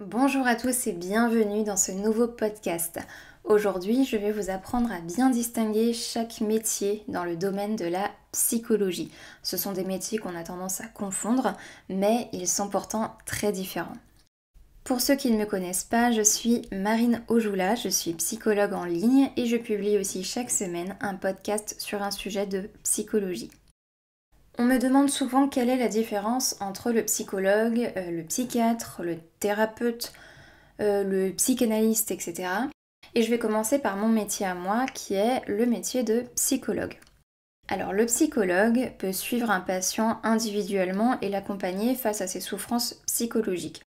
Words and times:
Bonjour 0.00 0.46
à 0.46 0.54
tous 0.54 0.86
et 0.86 0.92
bienvenue 0.92 1.62
dans 1.62 1.76
ce 1.76 1.92
nouveau 1.92 2.26
podcast. 2.26 2.98
Aujourd'hui, 3.44 4.06
je 4.06 4.16
vais 4.16 4.32
vous 4.32 4.48
apprendre 4.48 4.90
à 4.90 4.98
bien 5.00 5.28
distinguer 5.28 5.92
chaque 5.92 6.40
métier 6.40 7.04
dans 7.08 7.22
le 7.22 7.36
domaine 7.36 7.76
de 7.76 7.84
la 7.84 8.10
psychologie. 8.32 9.12
Ce 9.42 9.58
sont 9.58 9.72
des 9.72 9.84
métiers 9.84 10.16
qu'on 10.16 10.34
a 10.34 10.42
tendance 10.42 10.80
à 10.80 10.86
confondre, 10.86 11.54
mais 11.90 12.30
ils 12.32 12.48
sont 12.48 12.70
pourtant 12.70 13.14
très 13.26 13.52
différents. 13.52 13.92
Pour 14.84 15.02
ceux 15.02 15.16
qui 15.16 15.30
ne 15.30 15.36
me 15.36 15.44
connaissent 15.44 15.84
pas, 15.84 16.10
je 16.12 16.22
suis 16.22 16.62
Marine 16.72 17.22
Ojoula, 17.28 17.74
je 17.74 17.90
suis 17.90 18.14
psychologue 18.14 18.72
en 18.72 18.86
ligne 18.86 19.30
et 19.36 19.44
je 19.44 19.58
publie 19.58 19.98
aussi 19.98 20.24
chaque 20.24 20.50
semaine 20.50 20.96
un 21.02 21.14
podcast 21.14 21.76
sur 21.78 22.02
un 22.02 22.10
sujet 22.10 22.46
de 22.46 22.70
psychologie. 22.84 23.50
On 24.60 24.64
me 24.64 24.76
demande 24.76 25.08
souvent 25.08 25.48
quelle 25.48 25.70
est 25.70 25.78
la 25.78 25.88
différence 25.88 26.60
entre 26.60 26.92
le 26.92 27.02
psychologue, 27.06 27.90
euh, 27.96 28.10
le 28.10 28.22
psychiatre, 28.24 29.00
le 29.02 29.16
thérapeute, 29.38 30.12
euh, 30.82 31.02
le 31.02 31.32
psychanalyste, 31.32 32.10
etc. 32.10 32.46
Et 33.14 33.22
je 33.22 33.30
vais 33.30 33.38
commencer 33.38 33.78
par 33.78 33.96
mon 33.96 34.08
métier 34.08 34.44
à 34.44 34.54
moi 34.54 34.84
qui 34.84 35.14
est 35.14 35.40
le 35.48 35.64
métier 35.64 36.02
de 36.02 36.26
psychologue. 36.36 36.98
Alors 37.68 37.94
le 37.94 38.04
psychologue 38.04 38.92
peut 38.98 39.12
suivre 39.12 39.50
un 39.50 39.62
patient 39.62 40.20
individuellement 40.24 41.18
et 41.22 41.30
l'accompagner 41.30 41.94
face 41.94 42.20
à 42.20 42.26
ses 42.26 42.40
souffrances 42.40 43.00
psychologiques. 43.06 43.82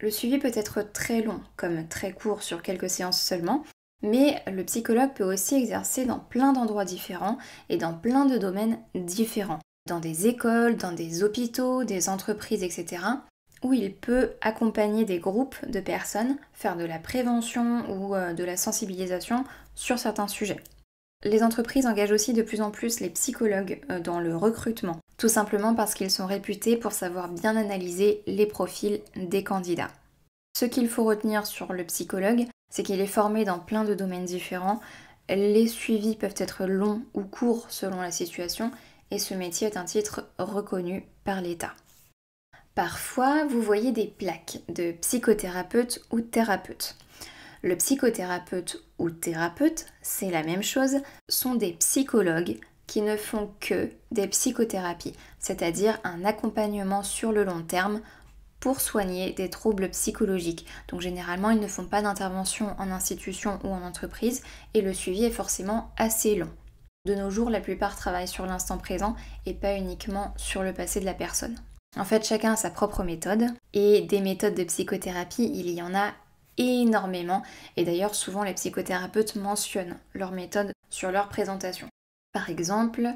Le 0.00 0.10
suivi 0.10 0.38
peut 0.38 0.52
être 0.54 0.90
très 0.90 1.20
long, 1.20 1.42
comme 1.56 1.86
très 1.86 2.12
court 2.12 2.42
sur 2.42 2.62
quelques 2.62 2.88
séances 2.88 3.20
seulement, 3.20 3.62
mais 4.00 4.42
le 4.46 4.64
psychologue 4.64 5.12
peut 5.12 5.30
aussi 5.30 5.56
exercer 5.56 6.06
dans 6.06 6.18
plein 6.18 6.54
d'endroits 6.54 6.86
différents 6.86 7.36
et 7.68 7.76
dans 7.76 7.92
plein 7.92 8.24
de 8.24 8.38
domaines 8.38 8.78
différents 8.94 9.60
dans 9.88 10.00
des 10.00 10.26
écoles, 10.28 10.76
dans 10.76 10.92
des 10.92 11.24
hôpitaux, 11.24 11.82
des 11.82 12.08
entreprises, 12.08 12.62
etc., 12.62 13.02
où 13.64 13.72
il 13.72 13.92
peut 13.92 14.30
accompagner 14.40 15.04
des 15.04 15.18
groupes 15.18 15.56
de 15.66 15.80
personnes, 15.80 16.36
faire 16.52 16.76
de 16.76 16.84
la 16.84 16.98
prévention 16.98 17.84
ou 17.90 18.14
euh, 18.14 18.32
de 18.32 18.44
la 18.44 18.56
sensibilisation 18.56 19.44
sur 19.74 19.98
certains 19.98 20.28
sujets. 20.28 20.60
Les 21.24 21.42
entreprises 21.42 21.86
engagent 21.86 22.12
aussi 22.12 22.32
de 22.32 22.42
plus 22.42 22.60
en 22.60 22.70
plus 22.70 23.00
les 23.00 23.10
psychologues 23.10 23.80
euh, 23.90 23.98
dans 23.98 24.20
le 24.20 24.36
recrutement, 24.36 25.00
tout 25.16 25.28
simplement 25.28 25.74
parce 25.74 25.94
qu'ils 25.94 26.12
sont 26.12 26.26
réputés 26.26 26.76
pour 26.76 26.92
savoir 26.92 27.28
bien 27.28 27.56
analyser 27.56 28.22
les 28.28 28.46
profils 28.46 29.00
des 29.16 29.42
candidats. 29.42 29.90
Ce 30.56 30.64
qu'il 30.64 30.88
faut 30.88 31.04
retenir 31.04 31.46
sur 31.46 31.72
le 31.72 31.84
psychologue, 31.84 32.46
c'est 32.70 32.84
qu'il 32.84 33.00
est 33.00 33.06
formé 33.06 33.44
dans 33.44 33.58
plein 33.58 33.84
de 33.84 33.94
domaines 33.94 34.24
différents, 34.24 34.80
les 35.28 35.66
suivis 35.66 36.16
peuvent 36.16 36.34
être 36.38 36.64
longs 36.64 37.02
ou 37.14 37.22
courts 37.22 37.66
selon 37.68 38.00
la 38.00 38.10
situation, 38.10 38.70
et 39.10 39.18
ce 39.18 39.34
métier 39.34 39.66
est 39.66 39.76
un 39.76 39.84
titre 39.84 40.28
reconnu 40.38 41.04
par 41.24 41.40
l'État. 41.40 41.74
Parfois, 42.74 43.44
vous 43.44 43.60
voyez 43.60 43.90
des 43.90 44.06
plaques 44.06 44.60
de 44.68 44.92
psychothérapeute 44.92 46.00
ou 46.10 46.20
thérapeute. 46.20 46.96
Le 47.62 47.76
psychothérapeute 47.76 48.84
ou 48.98 49.10
thérapeute, 49.10 49.86
c'est 50.00 50.30
la 50.30 50.44
même 50.44 50.62
chose, 50.62 50.98
sont 51.28 51.56
des 51.56 51.72
psychologues 51.72 52.58
qui 52.86 53.02
ne 53.02 53.16
font 53.16 53.50
que 53.60 53.90
des 54.12 54.28
psychothérapies, 54.28 55.14
c'est-à-dire 55.40 55.98
un 56.04 56.24
accompagnement 56.24 57.02
sur 57.02 57.32
le 57.32 57.44
long 57.44 57.62
terme 57.62 58.00
pour 58.60 58.80
soigner 58.80 59.32
des 59.32 59.50
troubles 59.50 59.90
psychologiques. 59.90 60.66
Donc 60.88 61.00
généralement, 61.00 61.50
ils 61.50 61.60
ne 61.60 61.68
font 61.68 61.84
pas 61.84 62.02
d'intervention 62.02 62.74
en 62.78 62.90
institution 62.90 63.58
ou 63.64 63.68
en 63.68 63.82
entreprise 63.82 64.42
et 64.74 64.80
le 64.80 64.92
suivi 64.94 65.24
est 65.24 65.30
forcément 65.30 65.90
assez 65.96 66.34
long. 66.34 66.50
De 67.04 67.14
nos 67.14 67.30
jours, 67.30 67.50
la 67.50 67.60
plupart 67.60 67.96
travaillent 67.96 68.28
sur 68.28 68.46
l'instant 68.46 68.78
présent 68.78 69.16
et 69.46 69.54
pas 69.54 69.76
uniquement 69.76 70.34
sur 70.36 70.62
le 70.62 70.72
passé 70.72 71.00
de 71.00 71.04
la 71.04 71.14
personne. 71.14 71.58
En 71.96 72.04
fait, 72.04 72.24
chacun 72.24 72.52
a 72.52 72.56
sa 72.56 72.70
propre 72.70 73.02
méthode 73.02 73.46
et 73.72 74.02
des 74.02 74.20
méthodes 74.20 74.54
de 74.54 74.64
psychothérapie, 74.64 75.50
il 75.54 75.70
y 75.70 75.80
en 75.80 75.94
a 75.94 76.12
énormément 76.58 77.42
et 77.76 77.84
d'ailleurs 77.84 78.14
souvent 78.14 78.42
les 78.42 78.54
psychothérapeutes 78.54 79.36
mentionnent 79.36 79.96
leur 80.12 80.32
méthode 80.32 80.72
sur 80.90 81.10
leur 81.10 81.28
présentation. 81.28 81.88
Par 82.32 82.50
exemple, 82.50 83.08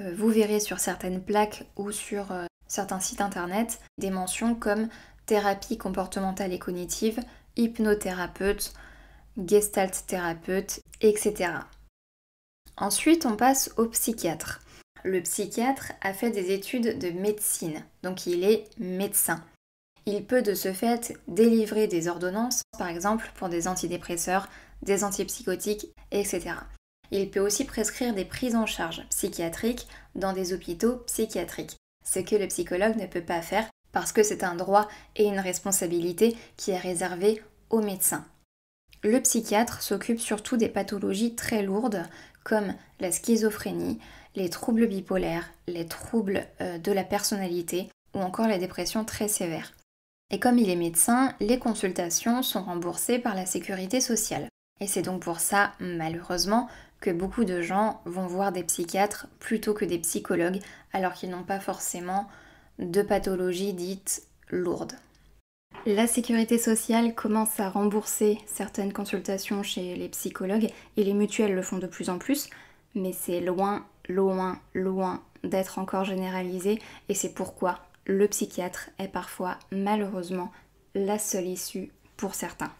euh, 0.00 0.14
vous 0.16 0.28
verrez 0.28 0.60
sur 0.60 0.78
certaines 0.78 1.22
plaques 1.22 1.66
ou 1.76 1.90
sur 1.90 2.32
euh, 2.32 2.46
certains 2.66 3.00
sites 3.00 3.20
internet 3.20 3.80
des 3.98 4.10
mentions 4.10 4.54
comme 4.54 4.88
thérapie 5.26 5.76
comportementale 5.76 6.52
et 6.52 6.58
cognitive, 6.58 7.20
hypnothérapeute, 7.56 8.72
gestalt 9.36 10.06
thérapeute, 10.06 10.80
etc. 11.00 11.50
Ensuite, 12.76 13.26
on 13.26 13.36
passe 13.36 13.72
au 13.76 13.86
psychiatre. 13.86 14.60
Le 15.04 15.20
psychiatre 15.20 15.92
a 16.00 16.12
fait 16.14 16.30
des 16.30 16.52
études 16.52 16.98
de 16.98 17.10
médecine, 17.10 17.84
donc 18.02 18.26
il 18.26 18.44
est 18.44 18.64
médecin. 18.78 19.42
Il 20.06 20.24
peut 20.24 20.42
de 20.42 20.54
ce 20.54 20.72
fait 20.72 21.18
délivrer 21.28 21.86
des 21.86 22.08
ordonnances, 22.08 22.62
par 22.78 22.88
exemple 22.88 23.30
pour 23.34 23.48
des 23.48 23.68
antidépresseurs, 23.68 24.48
des 24.82 25.04
antipsychotiques, 25.04 25.92
etc. 26.10 26.54
Il 27.10 27.30
peut 27.30 27.40
aussi 27.40 27.64
prescrire 27.64 28.14
des 28.14 28.24
prises 28.24 28.56
en 28.56 28.66
charge 28.66 29.04
psychiatriques 29.10 29.86
dans 30.14 30.32
des 30.32 30.52
hôpitaux 30.52 30.96
psychiatriques, 31.06 31.76
ce 32.04 32.20
que 32.20 32.36
le 32.36 32.48
psychologue 32.48 32.96
ne 32.96 33.06
peut 33.06 33.22
pas 33.22 33.42
faire 33.42 33.68
parce 33.92 34.12
que 34.12 34.22
c'est 34.22 34.42
un 34.42 34.54
droit 34.54 34.88
et 35.16 35.24
une 35.24 35.38
responsabilité 35.38 36.36
qui 36.56 36.70
est 36.70 36.78
réservé 36.78 37.42
aux 37.70 37.82
médecins. 37.82 38.24
Le 39.04 39.20
psychiatre 39.20 39.82
s'occupe 39.82 40.20
surtout 40.20 40.56
des 40.56 40.68
pathologies 40.68 41.34
très 41.34 41.62
lourdes 41.62 42.04
comme 42.44 42.74
la 43.00 43.10
schizophrénie, 43.10 43.98
les 44.36 44.48
troubles 44.48 44.86
bipolaires, 44.86 45.50
les 45.66 45.86
troubles 45.86 46.46
euh, 46.60 46.78
de 46.78 46.92
la 46.92 47.04
personnalité 47.04 47.88
ou 48.14 48.20
encore 48.20 48.46
les 48.46 48.58
dépressions 48.58 49.04
très 49.04 49.28
sévères. 49.28 49.72
Et 50.30 50.38
comme 50.38 50.58
il 50.58 50.70
est 50.70 50.76
médecin, 50.76 51.34
les 51.40 51.58
consultations 51.58 52.42
sont 52.42 52.62
remboursées 52.62 53.18
par 53.18 53.34
la 53.34 53.44
sécurité 53.44 54.00
sociale. 54.00 54.48
Et 54.80 54.86
c'est 54.86 55.02
donc 55.02 55.22
pour 55.22 55.40
ça, 55.40 55.72
malheureusement, 55.80 56.68
que 57.00 57.10
beaucoup 57.10 57.44
de 57.44 57.60
gens 57.60 58.00
vont 58.04 58.26
voir 58.26 58.52
des 58.52 58.62
psychiatres 58.62 59.26
plutôt 59.40 59.74
que 59.74 59.84
des 59.84 59.98
psychologues, 59.98 60.60
alors 60.92 61.12
qu'ils 61.12 61.30
n'ont 61.30 61.42
pas 61.42 61.60
forcément 61.60 62.28
de 62.78 63.02
pathologie 63.02 63.74
dite 63.74 64.22
lourde. 64.48 64.92
La 65.84 66.06
sécurité 66.06 66.58
sociale 66.58 67.12
commence 67.12 67.58
à 67.58 67.68
rembourser 67.68 68.38
certaines 68.46 68.92
consultations 68.92 69.64
chez 69.64 69.96
les 69.96 70.08
psychologues 70.08 70.70
et 70.96 71.02
les 71.02 71.12
mutuelles 71.12 71.56
le 71.56 71.62
font 71.62 71.78
de 71.78 71.88
plus 71.88 72.08
en 72.08 72.18
plus, 72.18 72.48
mais 72.94 73.12
c'est 73.12 73.40
loin, 73.40 73.84
loin, 74.08 74.60
loin 74.74 75.24
d'être 75.42 75.80
encore 75.80 76.04
généralisé 76.04 76.78
et 77.08 77.14
c'est 77.14 77.34
pourquoi 77.34 77.80
le 78.06 78.28
psychiatre 78.28 78.90
est 79.00 79.08
parfois 79.08 79.58
malheureusement 79.72 80.52
la 80.94 81.18
seule 81.18 81.48
issue 81.48 81.90
pour 82.16 82.36
certains. 82.36 82.72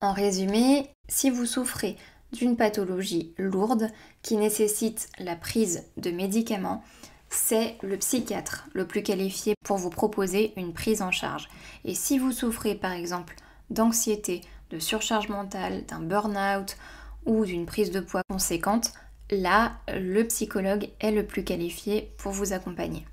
En 0.00 0.12
résumé, 0.12 0.90
si 1.08 1.28
vous 1.28 1.44
souffrez 1.44 1.96
d'une 2.32 2.56
pathologie 2.56 3.34
lourde 3.36 3.88
qui 4.22 4.36
nécessite 4.36 5.08
la 5.18 5.34
prise 5.34 5.90
de 5.96 6.12
médicaments, 6.12 6.84
c'est 7.30 7.78
le 7.82 7.96
psychiatre 7.96 8.66
le 8.74 8.86
plus 8.86 9.02
qualifié 9.02 9.54
pour 9.64 9.78
vous 9.78 9.90
proposer 9.90 10.52
une 10.56 10.74
prise 10.74 11.00
en 11.00 11.10
charge. 11.10 11.48
Et 11.84 11.94
si 11.94 12.18
vous 12.18 12.32
souffrez 12.32 12.74
par 12.74 12.92
exemple 12.92 13.36
d'anxiété, 13.70 14.42
de 14.70 14.78
surcharge 14.78 15.28
mentale, 15.28 15.84
d'un 15.86 16.00
burn-out 16.00 16.76
ou 17.26 17.44
d'une 17.44 17.66
prise 17.66 17.90
de 17.90 18.00
poids 18.00 18.22
conséquente, 18.28 18.92
là, 19.30 19.72
le 19.88 20.22
psychologue 20.24 20.90
est 21.00 21.12
le 21.12 21.24
plus 21.24 21.44
qualifié 21.44 22.12
pour 22.18 22.32
vous 22.32 22.52
accompagner. 22.52 23.06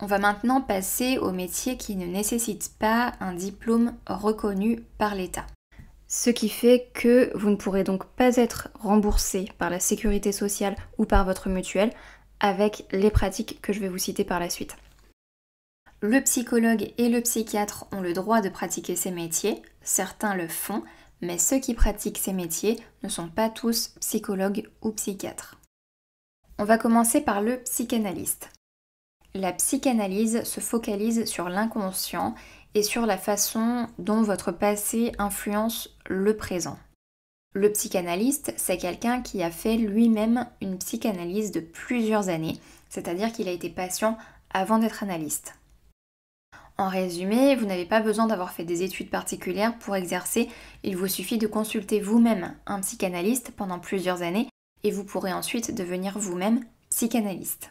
On 0.00 0.06
va 0.06 0.18
maintenant 0.18 0.60
passer 0.60 1.18
au 1.18 1.32
métier 1.32 1.76
qui 1.76 1.96
ne 1.96 2.06
nécessite 2.06 2.72
pas 2.78 3.14
un 3.20 3.32
diplôme 3.34 3.94
reconnu 4.06 4.80
par 4.96 5.14
l'État. 5.14 5.46
Ce 6.06 6.30
qui 6.30 6.48
fait 6.48 6.88
que 6.94 7.36
vous 7.36 7.50
ne 7.50 7.56
pourrez 7.56 7.84
donc 7.84 8.06
pas 8.06 8.36
être 8.36 8.68
remboursé 8.80 9.50
par 9.58 9.70
la 9.70 9.80
sécurité 9.80 10.32
sociale 10.32 10.76
ou 10.96 11.04
par 11.04 11.24
votre 11.24 11.48
mutuelle 11.48 11.92
avec 12.40 12.86
les 12.92 13.10
pratiques 13.10 13.60
que 13.60 13.72
je 13.72 13.80
vais 13.80 13.88
vous 13.88 13.98
citer 13.98 14.24
par 14.24 14.40
la 14.40 14.50
suite. 14.50 14.76
Le 16.00 16.20
psychologue 16.20 16.92
et 16.96 17.08
le 17.08 17.20
psychiatre 17.20 17.86
ont 17.90 18.00
le 18.00 18.12
droit 18.12 18.40
de 18.40 18.48
pratiquer 18.48 18.94
ces 18.94 19.10
métiers, 19.10 19.60
certains 19.82 20.34
le 20.34 20.46
font, 20.46 20.84
mais 21.20 21.38
ceux 21.38 21.58
qui 21.58 21.74
pratiquent 21.74 22.18
ces 22.18 22.32
métiers 22.32 22.78
ne 23.02 23.08
sont 23.08 23.28
pas 23.28 23.48
tous 23.50 23.94
psychologues 24.00 24.68
ou 24.82 24.92
psychiatres. 24.92 25.56
On 26.58 26.64
va 26.64 26.78
commencer 26.78 27.20
par 27.20 27.42
le 27.42 27.58
psychanalyste. 27.62 28.50
La 29.34 29.52
psychanalyse 29.52 30.42
se 30.44 30.60
focalise 30.60 31.24
sur 31.24 31.48
l'inconscient 31.48 32.34
et 32.74 32.82
sur 32.82 33.06
la 33.06 33.18
façon 33.18 33.88
dont 33.98 34.22
votre 34.22 34.52
passé 34.52 35.12
influence 35.18 35.96
le 36.06 36.36
présent. 36.36 36.78
Le 37.54 37.72
psychanalyste, 37.72 38.52
c'est 38.56 38.76
quelqu'un 38.76 39.22
qui 39.22 39.42
a 39.42 39.50
fait 39.50 39.76
lui-même 39.76 40.46
une 40.60 40.78
psychanalyse 40.78 41.50
de 41.50 41.60
plusieurs 41.60 42.28
années, 42.28 42.58
c'est-à-dire 42.90 43.32
qu'il 43.32 43.48
a 43.48 43.52
été 43.52 43.70
patient 43.70 44.18
avant 44.50 44.78
d'être 44.78 45.02
analyste. 45.02 45.54
En 46.76 46.88
résumé, 46.88 47.56
vous 47.56 47.66
n'avez 47.66 47.86
pas 47.86 48.00
besoin 48.00 48.26
d'avoir 48.26 48.52
fait 48.52 48.64
des 48.64 48.82
études 48.82 49.10
particulières 49.10 49.76
pour 49.78 49.96
exercer, 49.96 50.48
il 50.84 50.96
vous 50.96 51.08
suffit 51.08 51.38
de 51.38 51.48
consulter 51.48 52.00
vous-même 52.00 52.54
un 52.66 52.80
psychanalyste 52.80 53.50
pendant 53.56 53.80
plusieurs 53.80 54.22
années 54.22 54.48
et 54.84 54.92
vous 54.92 55.04
pourrez 55.04 55.32
ensuite 55.32 55.74
devenir 55.74 56.18
vous-même 56.18 56.64
psychanalyste. 56.90 57.70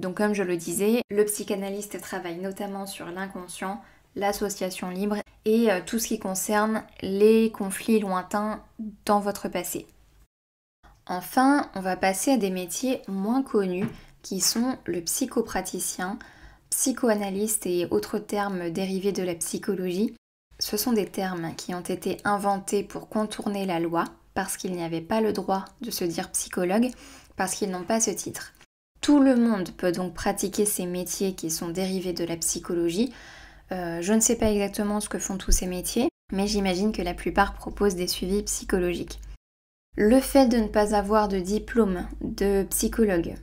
Donc 0.00 0.16
comme 0.16 0.34
je 0.34 0.42
le 0.42 0.56
disais, 0.56 1.02
le 1.10 1.24
psychanalyste 1.24 2.00
travaille 2.00 2.38
notamment 2.38 2.86
sur 2.86 3.06
l'inconscient, 3.06 3.80
l'association 4.16 4.90
libre 4.90 5.16
et 5.44 5.70
euh, 5.70 5.80
tout 5.84 5.98
ce 5.98 6.08
qui 6.08 6.18
concerne 6.18 6.82
les 7.02 7.50
conflits 7.50 8.00
lointains 8.00 8.62
dans 9.04 9.20
votre 9.20 9.48
passé. 9.48 9.86
Enfin, 11.06 11.68
on 11.74 11.80
va 11.80 11.96
passer 11.96 12.32
à 12.32 12.36
des 12.36 12.50
métiers 12.50 13.02
moins 13.08 13.42
connus 13.42 13.88
qui 14.22 14.40
sont 14.40 14.76
le 14.84 15.00
psychopraticien, 15.00 16.18
psychoanalyste 16.70 17.66
et 17.66 17.86
autres 17.90 18.18
termes 18.18 18.70
dérivés 18.70 19.12
de 19.12 19.22
la 19.22 19.34
psychologie. 19.34 20.14
Ce 20.58 20.76
sont 20.76 20.92
des 20.92 21.06
termes 21.06 21.54
qui 21.56 21.74
ont 21.74 21.80
été 21.80 22.18
inventés 22.24 22.84
pour 22.84 23.08
contourner 23.08 23.66
la 23.66 23.80
loi 23.80 24.04
parce 24.34 24.56
qu'il 24.56 24.72
n'y 24.72 24.82
avait 24.82 25.00
pas 25.00 25.20
le 25.20 25.32
droit 25.32 25.64
de 25.80 25.90
se 25.90 26.04
dire 26.04 26.30
psychologue, 26.30 26.90
parce 27.36 27.54
qu'ils 27.54 27.70
n'ont 27.70 27.84
pas 27.84 28.00
ce 28.00 28.10
titre. 28.10 28.52
Tout 29.00 29.20
le 29.20 29.34
monde 29.34 29.70
peut 29.76 29.92
donc 29.92 30.14
pratiquer 30.14 30.66
ces 30.66 30.86
métiers 30.86 31.34
qui 31.34 31.50
sont 31.50 31.70
dérivés 31.70 32.12
de 32.12 32.24
la 32.24 32.36
psychologie. 32.36 33.12
Euh, 33.72 34.00
je 34.02 34.12
ne 34.12 34.20
sais 34.20 34.36
pas 34.36 34.50
exactement 34.50 35.00
ce 35.00 35.08
que 35.08 35.18
font 35.18 35.36
tous 35.36 35.52
ces 35.52 35.66
métiers, 35.66 36.08
mais 36.32 36.46
j'imagine 36.46 36.92
que 36.92 37.02
la 37.02 37.14
plupart 37.14 37.54
proposent 37.54 37.94
des 37.94 38.08
suivis 38.08 38.42
psychologiques. 38.42 39.20
Le 39.96 40.20
fait 40.20 40.46
de 40.46 40.56
ne 40.56 40.68
pas 40.68 40.94
avoir 40.94 41.28
de 41.28 41.38
diplôme 41.38 42.06
de 42.20 42.64
psychologue 42.70 43.34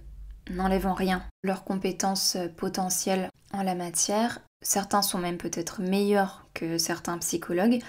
n'enlève 0.49 0.87
en 0.87 0.93
rien 0.93 1.23
leurs 1.43 1.63
compétences 1.63 2.37
potentielles 2.55 3.29
en 3.53 3.63
la 3.63 3.75
matière. 3.75 4.39
Certains 4.61 5.01
sont 5.01 5.17
même 5.17 5.37
peut-être 5.37 5.81
meilleurs 5.81 6.45
que 6.53 6.77
certains 6.77 7.17
psychologues, 7.19 7.79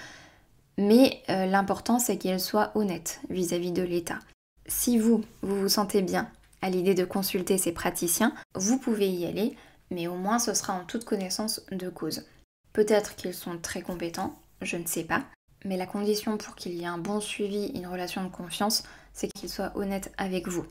mais 0.77 1.21
euh, 1.29 1.45
l'important 1.45 1.99
c'est 1.99 2.17
qu'ils 2.17 2.39
soient 2.39 2.71
honnêtes 2.75 3.21
vis-à-vis 3.29 3.71
de 3.71 3.81
l'État. 3.81 4.19
Si 4.67 4.97
vous, 4.97 5.23
vous 5.41 5.61
vous 5.61 5.69
sentez 5.69 6.01
bien 6.01 6.29
à 6.61 6.69
l'idée 6.69 6.93
de 6.93 7.05
consulter 7.05 7.57
ces 7.57 7.71
praticiens, 7.71 8.33
vous 8.55 8.77
pouvez 8.77 9.09
y 9.09 9.25
aller, 9.25 9.55
mais 9.91 10.07
au 10.07 10.15
moins 10.15 10.39
ce 10.39 10.53
sera 10.53 10.73
en 10.73 10.85
toute 10.85 11.05
connaissance 11.05 11.61
de 11.71 11.89
cause. 11.89 12.25
Peut-être 12.73 13.15
qu'ils 13.15 13.33
sont 13.33 13.57
très 13.57 13.81
compétents, 13.81 14.39
je 14.61 14.77
ne 14.77 14.85
sais 14.85 15.03
pas, 15.03 15.23
mais 15.65 15.77
la 15.77 15.85
condition 15.85 16.37
pour 16.37 16.55
qu'il 16.55 16.73
y 16.73 16.83
ait 16.83 16.87
un 16.87 16.97
bon 16.97 17.19
suivi, 17.19 17.67
une 17.75 17.87
relation 17.87 18.23
de 18.23 18.29
confiance, 18.29 18.83
c'est 19.13 19.27
qu'ils 19.27 19.49
soient 19.49 19.71
honnêtes 19.75 20.11
avec 20.17 20.47
vous. 20.47 20.65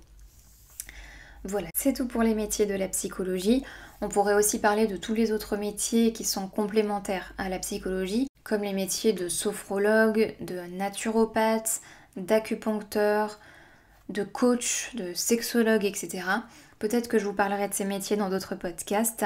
Voilà, 1.45 1.69
c'est 1.75 1.93
tout 1.93 2.07
pour 2.07 2.23
les 2.23 2.35
métiers 2.35 2.67
de 2.67 2.75
la 2.75 2.89
psychologie. 2.89 3.65
On 4.01 4.09
pourrait 4.09 4.35
aussi 4.35 4.59
parler 4.59 4.87
de 4.87 4.97
tous 4.97 5.15
les 5.15 5.33
autres 5.33 5.57
métiers 5.57 6.13
qui 6.13 6.25
sont 6.25 6.49
complémentaires 6.49 7.33
à 7.39 7.49
la 7.49 7.59
psychologie, 7.59 8.29
comme 8.43 8.63
les 8.63 8.73
métiers 8.73 9.13
de 9.13 9.29
sophrologue, 9.29 10.35
de 10.41 10.61
naturopathe, 10.77 11.81
d'acupuncteur, 12.17 13.39
de 14.09 14.25
coach, 14.25 14.95
de 14.95 15.13
sexologue, 15.15 15.85
etc. 15.85 16.25
Peut-être 16.79 17.09
que 17.09 17.19
je 17.19 17.25
vous 17.25 17.33
parlerai 17.33 17.69
de 17.69 17.75
ces 17.75 17.85
métiers 17.85 18.17
dans 18.17 18.31
d'autres 18.31 18.55
podcasts. 18.55 19.25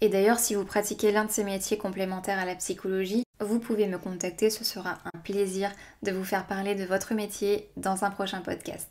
Et 0.00 0.08
d'ailleurs, 0.08 0.38
si 0.38 0.54
vous 0.54 0.64
pratiquez 0.64 1.12
l'un 1.12 1.24
de 1.24 1.30
ces 1.30 1.44
métiers 1.44 1.78
complémentaires 1.78 2.38
à 2.38 2.44
la 2.44 2.54
psychologie, 2.54 3.24
vous 3.40 3.58
pouvez 3.58 3.86
me 3.86 3.98
contacter, 3.98 4.50
ce 4.50 4.64
sera 4.64 4.98
un 5.12 5.18
plaisir 5.18 5.70
de 6.02 6.12
vous 6.12 6.24
faire 6.24 6.46
parler 6.46 6.74
de 6.74 6.84
votre 6.84 7.14
métier 7.14 7.68
dans 7.76 8.04
un 8.04 8.10
prochain 8.10 8.40
podcast. 8.40 8.88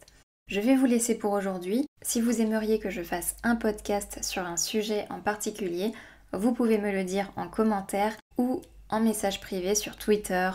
Je 0.48 0.60
vais 0.60 0.76
vous 0.76 0.86
laisser 0.86 1.18
pour 1.18 1.32
aujourd'hui. 1.32 1.86
Si 2.02 2.20
vous 2.20 2.42
aimeriez 2.42 2.80
que 2.80 2.90
je 2.90 3.04
fasse 3.04 3.36
un 3.44 3.56
podcast 3.56 4.20
sur 4.22 4.46
un 4.46 4.58
sujet 4.58 5.06
en 5.10 5.22
particulier, 5.22 5.94
vous 6.34 6.54
pouvez 6.54 6.78
me 6.78 6.92
le 6.92 7.06
dire 7.06 7.32
en 7.38 7.48
commentaire 7.48 8.14
ou 8.38 8.62
en 8.90 9.00
message 9.00 9.40
privé 9.40 9.76
sur 9.76 9.96
Twitter 9.96 10.52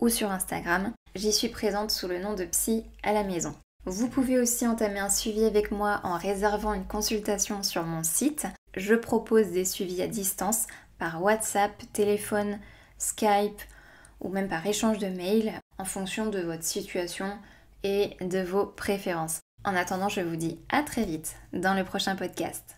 ou 0.00 0.08
sur 0.08 0.30
Instagram. 0.30 0.92
J'y 1.14 1.32
suis 1.32 1.48
présente 1.48 1.90
sous 1.90 2.08
le 2.08 2.18
nom 2.18 2.34
de 2.34 2.44
Psy 2.44 2.84
à 3.02 3.12
la 3.12 3.22
maison. 3.22 3.54
Vous 3.88 4.08
pouvez 4.08 4.40
aussi 4.40 4.66
entamer 4.66 4.98
un 4.98 5.08
suivi 5.08 5.44
avec 5.44 5.70
moi 5.70 6.00
en 6.02 6.18
réservant 6.18 6.74
une 6.74 6.88
consultation 6.88 7.62
sur 7.62 7.84
mon 7.84 8.02
site. 8.02 8.48
Je 8.76 8.96
propose 8.96 9.52
des 9.52 9.64
suivis 9.64 10.02
à 10.02 10.08
distance 10.08 10.66
par 10.98 11.22
WhatsApp, 11.22 11.70
téléphone, 11.92 12.58
Skype 12.98 13.60
ou 14.20 14.28
même 14.28 14.48
par 14.48 14.66
échange 14.66 14.98
de 14.98 15.06
mails 15.06 15.52
en 15.78 15.84
fonction 15.84 16.26
de 16.26 16.40
votre 16.40 16.64
situation 16.64 17.38
et 17.84 18.16
de 18.20 18.40
vos 18.40 18.66
préférences. 18.66 19.38
En 19.64 19.76
attendant, 19.76 20.08
je 20.08 20.20
vous 20.20 20.36
dis 20.36 20.58
à 20.68 20.82
très 20.82 21.04
vite 21.04 21.36
dans 21.52 21.74
le 21.74 21.84
prochain 21.84 22.16
podcast. 22.16 22.75